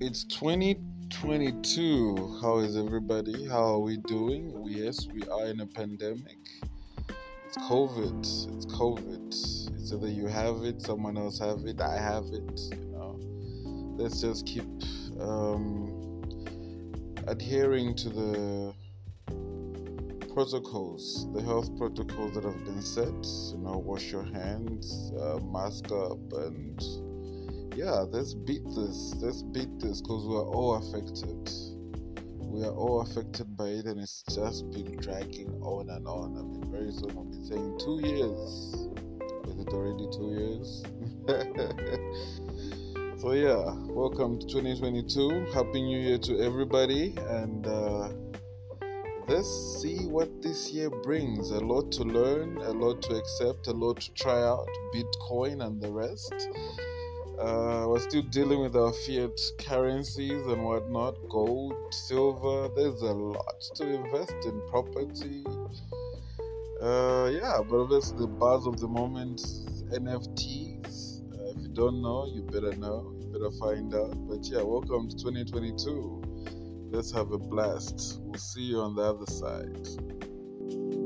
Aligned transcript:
It's 0.00 0.24
2022. 0.24 2.40
How 2.42 2.58
is 2.58 2.76
everybody? 2.76 3.46
How 3.46 3.74
are 3.74 3.78
we 3.78 3.98
doing? 3.98 4.52
Yes, 4.66 5.06
we 5.06 5.22
are 5.28 5.46
in 5.46 5.60
a 5.60 5.66
pandemic. 5.66 6.36
It's 7.46 7.56
COVID. 7.58 8.56
It's 8.56 8.66
COVID. 8.66 9.28
It's 9.28 9.92
either 9.92 10.08
you 10.08 10.26
have 10.26 10.64
it, 10.64 10.82
someone 10.82 11.16
else 11.16 11.38
have 11.38 11.64
it, 11.66 11.80
I 11.80 11.96
have 11.96 12.24
it. 12.24 12.60
You 12.72 12.90
know, 12.92 13.20
let's 13.96 14.20
just 14.20 14.46
keep 14.46 14.66
um, 15.20 16.24
adhering 17.28 17.94
to 17.94 18.08
the 18.08 18.74
protocols, 20.34 21.32
the 21.32 21.42
health 21.42 21.70
protocols 21.78 22.34
that 22.34 22.42
have 22.42 22.64
been 22.64 22.82
set. 22.82 23.14
You 23.52 23.58
know, 23.62 23.78
wash 23.78 24.10
your 24.10 24.24
hands, 24.24 25.12
uh, 25.20 25.38
mask 25.38 25.92
up, 25.92 26.18
and 26.32 26.82
yeah, 27.76 28.04
let's 28.10 28.34
beat 28.34 28.64
this. 28.76 29.14
Let's 29.18 29.42
beat 29.42 29.80
this 29.80 30.00
because 30.00 30.24
we 30.26 30.36
are 30.36 30.46
all 30.46 30.76
affected. 30.76 31.50
We 32.40 32.64
are 32.64 32.72
all 32.72 33.00
affected 33.00 33.56
by 33.56 33.68
it, 33.68 33.86
and 33.86 34.00
it's 34.00 34.22
just 34.32 34.70
been 34.70 34.96
dragging 34.96 35.50
on 35.60 35.90
and 35.90 36.06
on. 36.06 36.38
I 36.38 36.42
mean, 36.42 36.70
very 36.70 36.92
soon 36.92 37.10
I'll 37.16 37.24
be 37.24 37.44
saying 37.44 37.78
two 37.80 38.00
years. 38.06 38.88
Is 39.48 39.58
it 39.60 39.68
already 39.70 40.06
two 40.12 40.30
years? 40.38 40.84
so 43.20 43.32
yeah, 43.32 43.74
welcome 43.92 44.38
to 44.38 44.46
2022. 44.46 45.46
Happy 45.52 45.82
New 45.82 45.98
Year 45.98 46.18
to 46.18 46.38
everybody, 46.38 47.12
and 47.28 47.66
uh, 47.66 48.10
let's 49.26 49.82
see 49.82 50.06
what 50.06 50.42
this 50.42 50.70
year 50.70 50.90
brings. 50.90 51.50
A 51.50 51.58
lot 51.58 51.90
to 51.92 52.04
learn, 52.04 52.56
a 52.58 52.70
lot 52.70 53.02
to 53.02 53.16
accept, 53.16 53.66
a 53.66 53.72
lot 53.72 54.00
to 54.00 54.12
try 54.14 54.40
out. 54.44 54.68
Bitcoin 54.94 55.66
and 55.66 55.82
the 55.82 55.90
rest. 55.90 56.32
Uh, 57.38 57.86
we're 57.88 57.98
still 57.98 58.22
dealing 58.22 58.60
with 58.60 58.76
our 58.76 58.92
fiat 58.92 59.38
currencies 59.58 60.46
and 60.46 60.62
whatnot 60.62 61.16
gold, 61.28 61.74
silver. 61.92 62.68
There's 62.76 63.02
a 63.02 63.12
lot 63.12 63.60
to 63.74 63.88
invest 63.88 64.36
in 64.44 64.62
property. 64.68 65.44
Uh, 66.80 67.30
yeah, 67.32 67.58
but 67.68 67.76
obviously, 67.76 68.18
the 68.18 68.28
buzz 68.28 68.66
of 68.68 68.78
the 68.78 68.86
moment 68.86 69.40
NFTs. 69.90 71.22
Uh, 71.32 71.50
if 71.50 71.62
you 71.62 71.68
don't 71.72 72.00
know, 72.00 72.30
you 72.32 72.42
better 72.42 72.76
know. 72.76 73.12
You 73.18 73.26
better 73.32 73.50
find 73.58 73.92
out. 73.94 74.14
But 74.28 74.46
yeah, 74.46 74.62
welcome 74.62 75.08
to 75.08 75.16
2022. 75.16 76.90
Let's 76.92 77.10
have 77.10 77.32
a 77.32 77.38
blast. 77.38 78.20
We'll 78.22 78.38
see 78.38 78.62
you 78.62 78.78
on 78.78 78.94
the 78.94 79.02
other 79.02 79.26
side. 79.26 81.03